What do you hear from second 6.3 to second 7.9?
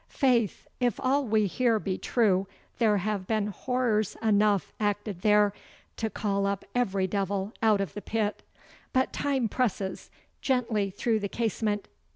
up every devil out